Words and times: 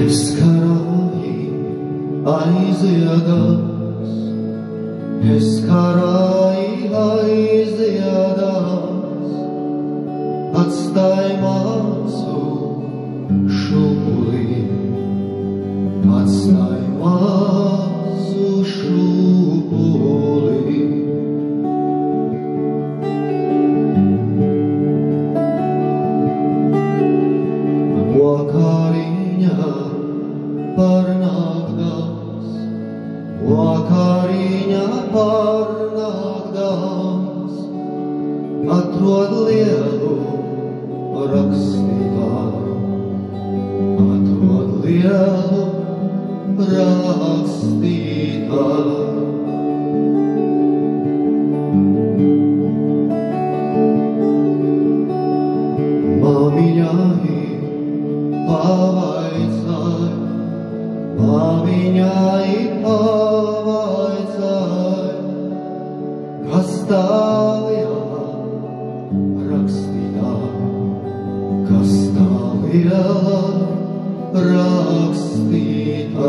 Es 0.00 0.20
karāji 0.38 1.34
aiziedas, 2.24 4.10
es 5.36 5.50
karāji 5.68 6.88
aiziedas, 7.04 8.40
atstāj 10.64 11.28
māsu 11.44 11.59
atstāj 16.08 16.80
māsu 17.00 18.64
šūpulī. 18.70 20.50
Vakariņā 28.20 29.68
parnākdams, 30.76 32.48
vakariņā 33.48 34.86
parnākdams, 35.16 36.54
atrod 38.78 39.32
lielu 39.48 40.14
rakstītāju, 41.34 42.76
atrod 44.06 44.70
lielu 44.84 45.79
rakstītāju. 46.68 48.50
Māmiņai 56.20 57.46
pavaicāj, 58.48 60.10
māmiņai 61.20 62.52
pavaicāj, 62.84 64.30
kas 66.50 66.68
stāvjā 66.82 67.98
rakstītāj, 69.50 70.54
kas 71.70 71.90
stāvjā 72.04 73.04
rakstītāj. 74.34 76.20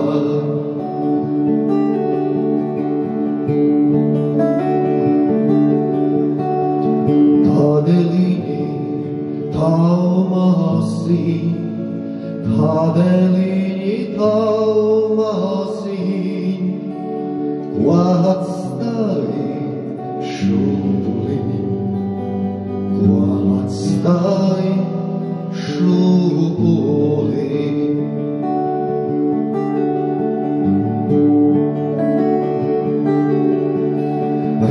Tādēļ 7.45 8.15
tavu 9.53 10.23
māsī, 10.31 11.25
tādēļ 12.47 13.37
tavu 14.17 14.89
māsī, 15.19 16.01
ko 17.77 18.01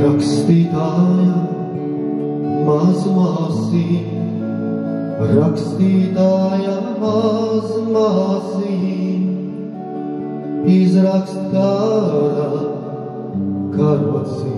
Rakstītāja 0.01 1.33
mazmāsī, 2.65 3.99
rakstītāja 5.29 6.77
mazmāsī, 7.03 8.77
izrakst 10.73 11.37
kāra 11.53 12.49
karocī, 13.77 14.55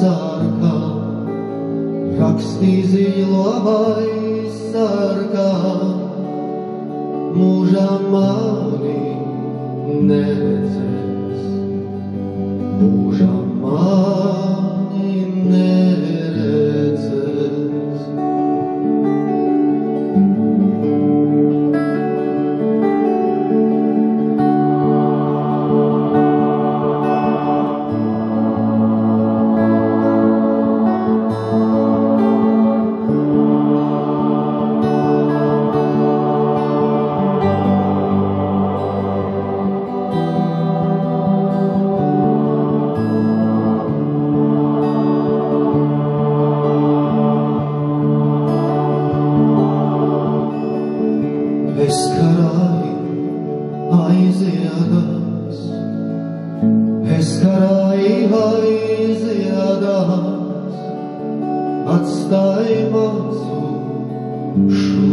Lai 0.00 0.08
sargā, 0.08 0.76
rakstī 2.18 2.82
zilo 2.88 3.50
vai 3.64 4.06
sargā, 4.70 5.52
mūžam 7.36 8.06
mani 8.14 9.02
neredzēs, 10.08 11.19
aiziedas, 54.30 55.58
es 57.18 57.30
karāju 57.42 58.38
aiziedas, 58.38 60.10
atstāj 61.96 62.76
mazu 62.94 63.58
šo 64.70 65.10